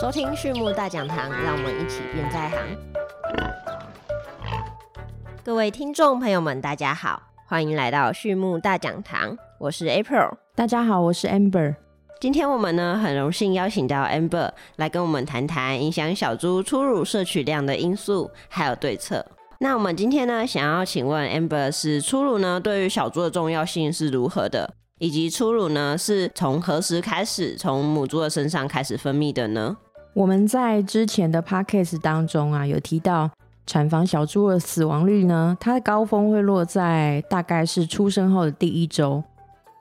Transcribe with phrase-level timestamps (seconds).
[0.00, 2.58] 收听畜牧大讲堂，让我们一起变在行。
[5.44, 10.36] 各位听众朋友们，大家好，欢迎来到畜牧大讲堂，我是 April。
[10.54, 11.74] 大家好，我是 Amber。
[12.20, 19.26] 今天我们呢很荣幸邀请到 Amber 来跟我们谈谈影响小猪初乳摄取量的因素，还有对策。
[19.58, 24.74] 那我们今天呢想要请问 Amber 是初乳呢对于小猪的重要性是如何的？
[25.00, 29.76] 以及初乳呢是从何时开始从母猪的身上开始分泌的呢？
[30.18, 33.30] 我们在之前的 podcast 当中啊有提到，
[33.66, 39.22] 产房小猪的死亡率呢，它的高峰会落在大概是出生后的第一周。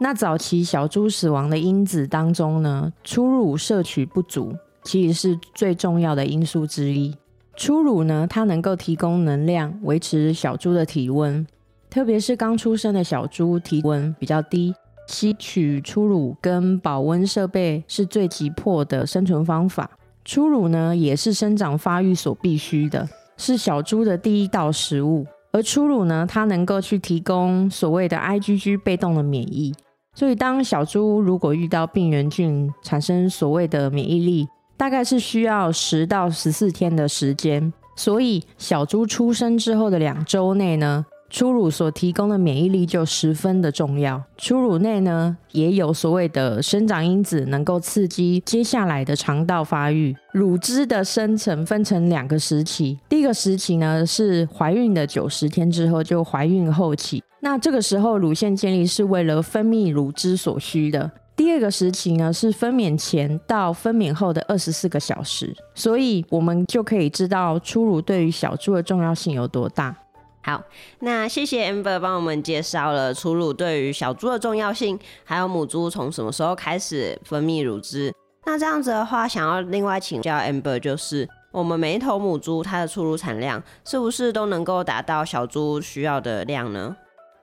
[0.00, 4.52] 那早期小猪死亡的因子当中呢，初乳摄取不足
[4.82, 7.16] 其实是最重要的因素之一。
[7.54, 11.46] 初乳呢，它能够提供能量，维持小猪的体温，
[11.88, 14.74] 特别是刚出生的小猪体温比较低。
[15.06, 19.88] 吸取初乳跟保温设备是最急迫的生存方法。
[20.24, 25.26] 初乳呢，也是生长发育所必须的，是小猪的第一道食物。
[25.52, 29.74] 而初乳呢，它能够去提供所谓的 IgG 被动的免疫。
[30.14, 37.72] 所以，当小猪如果遇到病原菌，产生所谓的免疫力，大概是需要十到十四天的时间。
[37.96, 41.04] 所以，小猪出生之后的两周内呢？
[41.34, 44.22] 初乳所提供的免疫力就十分的重要。
[44.38, 50.16] 初乳内呢，也有所谓的生长因子，能够刺激接下来的肠道发育。
[50.30, 57.20] 乳汁的生成分成两个时期，第一个时期呢是怀孕的九十天之后，就怀孕后期。
[57.40, 61.10] 那这个时候乳腺建立是为了分泌乳汁所需的。
[61.34, 65.52] 第二个时期呢是分娩前到分娩后的二十四个小时。
[65.74, 69.96] 所以我们就可以知道初乳对于小猪的重要性有多大。
[70.44, 70.62] 好，
[71.00, 78.12] 那谢谢 Amber 帮我们介绍了初乳对于小猪的重要性，还有母猪从什么时候开始分泌乳汁。
[78.44, 86.94] 那这样子的话，想要另外请教 Amber，就是我们每一头母猪它的初乳产量是不是都能够达到小猪需要的量呢？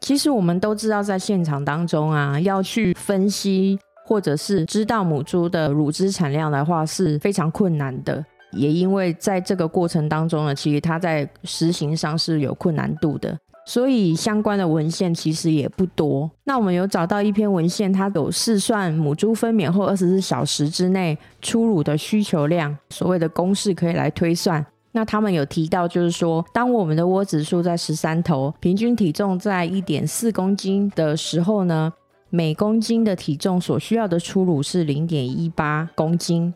[0.00, 8.24] 其实我们都知道，在现场当中啊，要去分析或者是知道母猪的乳汁产量的话，是非常困难的。
[8.54, 16.30] 也因为在这个过程当中呢，其实它在实行上是有困难度的，所以相关的文献其实也不多。
[16.44, 24.64] 那我们有找到一篇文献，它有试算母猪分娩后二十四小时之内初乳的需求量，所谓的公式可以来推算。
[24.92, 31.92] 那他们有提到，就是说，当我们的窝子数在十三头，平均体重在一点四公斤的时候呢，
[32.30, 36.54] 每公斤的体重所需要的初乳是零点一八公斤。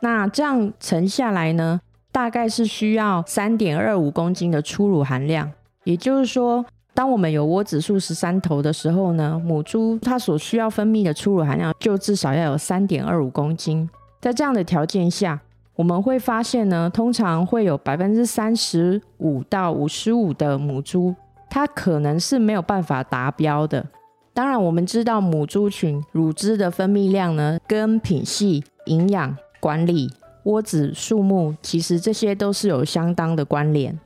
[0.00, 1.80] 那这样乘下来呢，
[2.12, 5.50] 大概是需要三点二五公斤的初乳含量。
[5.84, 6.64] 也就是说，
[6.94, 13.88] 当我们有窝子数十三头的时候呢，母猪它所需要分泌的初乳含量就至少要有三点二五公斤。
[14.20, 15.40] 在这样的条件下，
[15.76, 21.14] 我们会发现呢，通常会有百分之三十五到五十五的母猪，
[21.48, 23.86] 它可能是没有办法达标的。
[24.34, 29.36] 当然，我们知道母猪群乳汁的分泌量呢，跟品系、营养。
[29.60, 30.10] 管理
[30.44, 33.98] 窝子数目，其实这些都是有相当的关联。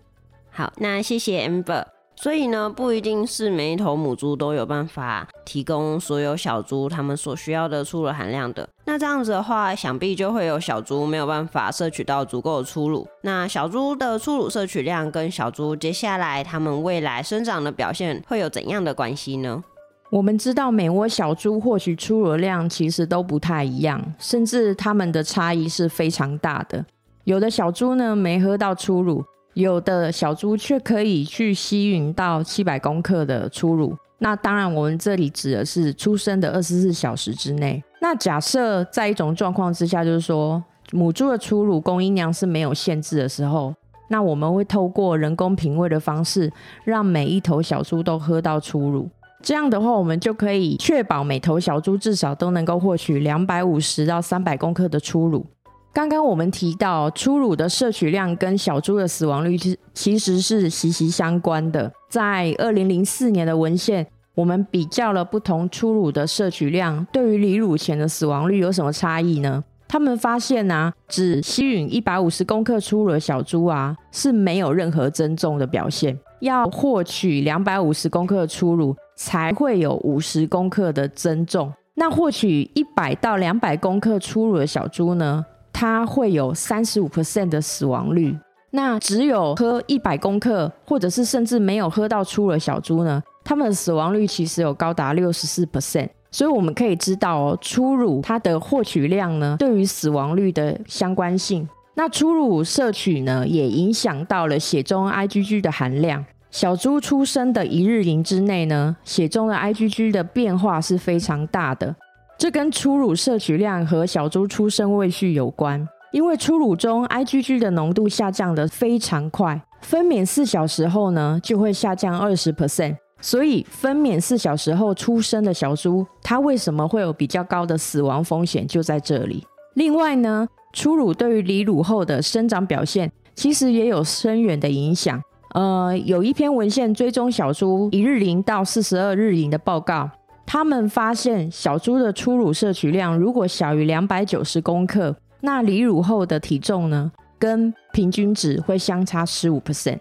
[0.51, 1.85] 好，那谢谢 Amber。
[2.15, 8.69] 所以呢，不一定是每一头母猪都有办法提供所有小猪它们所需要的初乳含量的。
[8.85, 13.09] 那这样子的话，想必就会有小猪没有办法摄取到足够的初乳。
[13.23, 19.65] 那小猪的初乳摄取量跟小猪接下来它们未来生长的表现会有怎样的关系呢？
[20.13, 26.85] 我们知道每窝小猪获取初乳量其实都不太一样，甚至它们的差异是非常大的。
[27.25, 29.25] 有的小猪呢没喝到初乳，
[29.55, 33.97] 有的小猪却可以去吸吮到七百公克的初乳。
[34.19, 37.83] 那当然，我们这里指的是出生的二十四小时之内。
[38.03, 40.63] 那假设在一种状况之下，就是说
[40.93, 43.75] 母猪的初乳供应量是没有限制的时候，
[44.09, 46.53] 那我们会透过人工品味的方式，
[46.85, 49.09] 让每一头小猪都喝到初乳。
[49.43, 55.45] 这样的话，我们就可以确保每头小猪至少都能够获取两百五十到三百公克的初乳。
[55.93, 61.93] 刚刚我们提到，初乳的摄取量跟小猪的死亡率其其实是息息相关的。
[62.09, 69.63] 在二零零四年的文献，我们比较了不同初乳的摄取量对于离乳前的死亡率有什么差异呢？
[69.89, 76.19] 他们发现啊，只吸吮一百五十公克初乳的小猪啊，是没有任何增重的表现。
[76.41, 78.97] 要获取两百五十公克初乳。
[79.17, 81.73] 才会有五十公克的增重。
[81.95, 88.37] 那获取一百到两百公克初乳的小猪呢，它会有三十五 percent 的死亡率。
[88.71, 96.09] 那只有喝一百公克，或者是甚至没有喝到初乳的小猪呢，它们的死亡率其实有高达六十四 percent。
[96.31, 101.69] 所以我们可以知道哦，初乳它的获取量呢，对于死亡率的相关性。
[101.95, 106.25] 那初乳摄取呢，也影响到了血中 IgG 的含量。
[106.53, 111.97] 小猪出生的一日龄之内呢，血中的 IgG 的变化是非常大的。
[112.37, 115.89] 这跟初乳摄取量和小猪出生位序有关。
[116.13, 122.97] 因为初乳中 IgG 的浓度下降的非常快，分娩四小时后呢，就会下降二十 percent。
[123.23, 129.43] 所以分娩四小时后出生的小猪，它为什么会有比较高的死亡风险，就在这里。
[129.73, 135.19] 另外呢，初乳对于离乳后的生长表现，其实也有深远的影响。
[135.55, 140.11] 呃，有一篇文献追踪小猪一日龄到四十二日龄的报告，
[140.47, 145.15] 他们发现小猪的初乳摄取量如果小于两百九十公克。
[145.45, 149.99] 那离乳后的体重呢，跟平均值会相差十五 percent。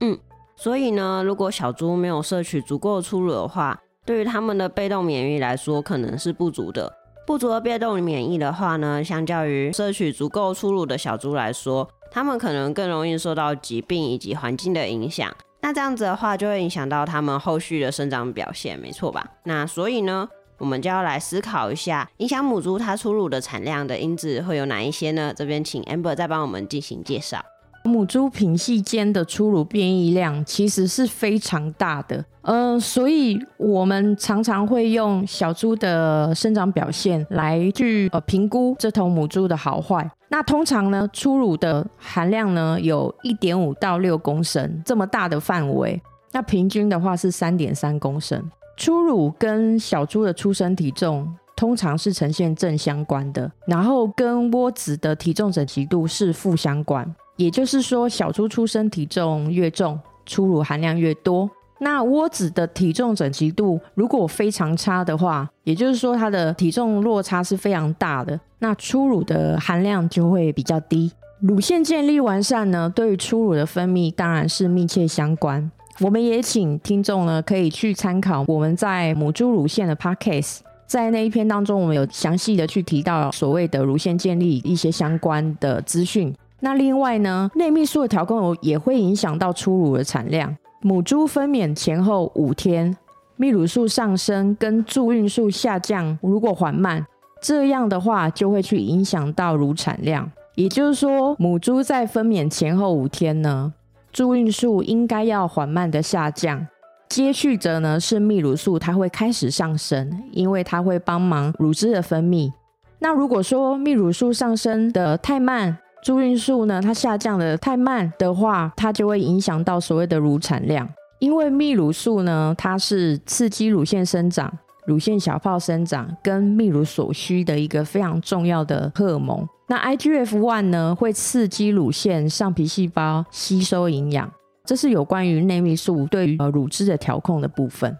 [0.00, 0.18] 嗯，
[0.56, 6.92] 所以呢，如果小猪没有摄取足够初乳的话，对于他们的被动免疫来说，可能是不足的。
[7.26, 15.30] 不足的被动免疫的话呢，相较于摄取足够初乳的小猪来说，他们可能更容易受到疾病以及环境的影响。
[15.60, 19.22] 那这样子的话，就会影响到他们后续的生长表现，没错吧？
[19.44, 20.26] 那所以呢？
[20.56, 25.30] 我们就要来思考一下，影响母猪它出乳的产量的因子会有哪一些呢？
[25.36, 27.44] 这边请 Amber 再帮我们进行介绍。
[27.84, 40.10] 母猪品系间的出乳变异量其实是非常大的，呃，所以我们常常会用小猪的生长表现来去呃评估这头母猪的好坏。
[40.28, 46.00] 那通常呢，初乳的含量呢有一点五到六公升这么大的范围，
[46.32, 48.42] 那平均的话是三点三公升。
[48.76, 57.14] 初乳跟小猪的出生体重通常是呈现正相关的，然后跟窝子的体重整齐度是负相关。
[57.36, 61.48] 也就是说，小猪出生体重越重，初乳含量越多。
[61.78, 71.12] 那窝子的体重整齐度如果非常差的话，也就是说它的体重落差是非常大的，那初乳的含量就会比较低。
[71.40, 75.70] 乳腺建立完善呢，对于初乳的分泌当然是密切相关。
[76.00, 86.34] 我们也请听众呢，可以去参考我们在母猪乳腺的 podcast，在那一篇当中，我们有详细的去提到所谓的乳腺建立一些相关的资讯。
[86.60, 90.56] 那另外呢，内泌素的调控也会影响到初乳的产量。
[90.86, 92.96] 母猪分娩前后五天，
[93.36, 97.04] 泌乳素上升跟助孕素下降，如果缓慢，
[97.42, 100.30] 这样的话就会去影响到乳产量。
[100.54, 103.74] 也就是说，母猪在分娩前后五天呢。
[104.12, 106.64] 助孕素应该要缓慢的下降，
[107.08, 112.52] 接续着呢是泌乳素，它会开始上升，因为它会帮忙乳汁的分泌。
[113.00, 120.88] 那如果说泌乳素上升的太慢，助孕素呢它下降的太慢的话，它就会影响到所谓的乳产量，
[121.18, 124.56] 因为泌乳素呢它是刺激乳腺生长。
[124.86, 129.44] 乳腺小泡生长跟泌乳所需的一个非常重要的荷尔蒙。
[129.66, 134.30] 那 IGF one 呢，会刺激乳腺上皮细胞吸收营养，
[134.64, 137.98] 这是有关于内泌素对于呃乳汁的调控的部分。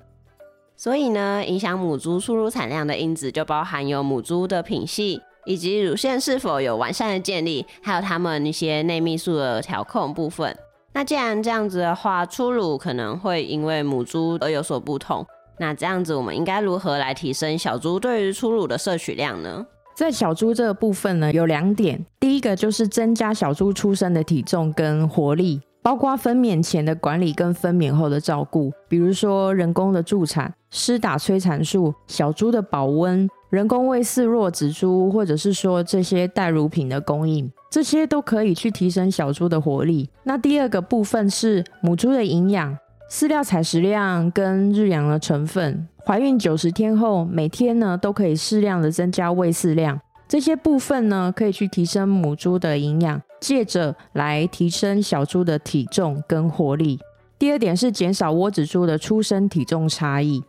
[0.77, 10.55] 所以呢，影响母猪出乳产量的因子就包含有母猪的品系，以及乳腺是否有完善的建立，还有它们一些内泌素的调控部分。
[10.93, 15.25] 那既然这样子的话，初乳可能会因为母猪而有所不同。
[15.59, 19.65] 那这样子，我们应该如何来提升小猪对于初乳的摄取量呢？
[19.95, 22.05] 在小猪这个部分呢，有两点。
[22.21, 40.11] 第一个就是增加小猪出生的体重跟活力，包括分娩前的管理跟分娩后的照顾，比如说人工的助产、施打催产素、小猪的保温、人工喂饲弱子猪，或者是说这些代乳品的供应，这些都可以去提升小猪的活力。
[40.25, 42.77] 那第二个部分是母猪的营养。
[43.09, 56.99] 饲料采食量跟日养的成分，怀孕九十天后，每天呢都可以适量的增加喂饲量，这些部分呢可以去提升母猪的营养，借着来提升小猪的体重跟活力。
[57.39, 60.43] 第二点是减少窝子猪的出生体重差异，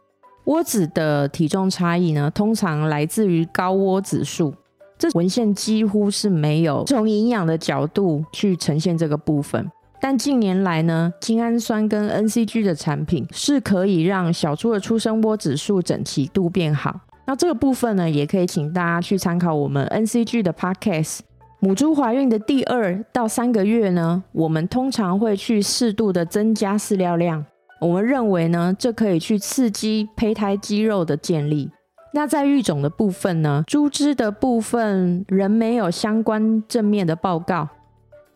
[0.46, 4.54] 窝子的体重差异呢通常来自于高窝子数，
[4.98, 9.70] 这文献几乎是没有从营养的角度去呈现这个部分。
[10.00, 17.02] 但近年来呢，精氨酸跟 NCG 的产品是可以让小猪的出生窝子数整齐度变好。
[17.26, 21.20] 那这个部分呢，也可以请大家去参考我们 NCG 的 Podcast。
[21.60, 27.44] 母猪怀孕的第二到三个月呢，我们通常会去适度的增加饲料量。
[27.82, 31.72] 我们认为呢，这可以去刺激胚胎肌肉的建立。
[32.14, 37.68] 那在育种的部分呢，猪只的部分仍没有相关正面的报告。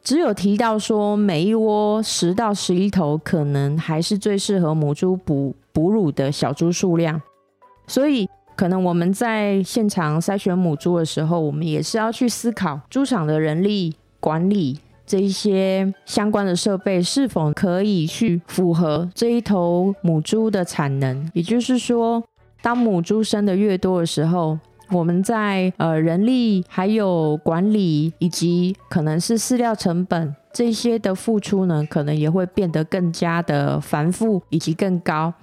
[0.03, 7.21] 只有提到说，每一窝十到十一头，可能还是最适合母猪哺哺乳的小猪数量。
[7.85, 8.27] 所以
[8.61, 21.27] 可能我们在现场筛选母猪的时候，我们也是要去思考猪场的人力管理这一些相关的设备是否可以去符合这一头母猪的产能。
[21.33, 22.23] 也就是说，
[22.61, 24.59] 当母猪生的越多的时候，
[24.91, 35.33] 我们在呃人力还有管理以及可能是饲料成本这些的付出呢，可能也会变得更加的繁复以及更高。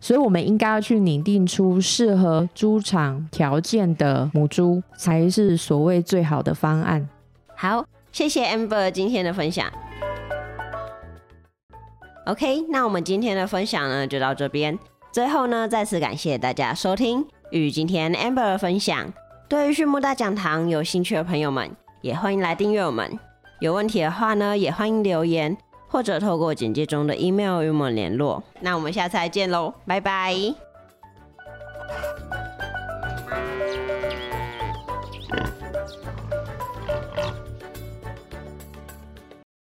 [0.00, 7.06] 所以，我们应该要去拟定出适合猪场条件的母猪，才是所谓最好的方案。
[7.54, 9.70] 好，谢谢 Amber 今天的分享。
[12.24, 14.78] OK，那我们今天的分享呢，就到这边。
[15.12, 19.12] 最后呢，再次感谢大家收听与今天 Amber 的分享。
[19.48, 23.18] 对于畜牧大讲堂有兴趣的朋友们，也欢迎来订阅我们。
[23.58, 25.56] 有问题的话呢，也欢迎留言。
[25.90, 28.42] 或者透过简介中的 email 与我们联络。
[28.60, 30.69] 那我们下次再见喽，拜拜。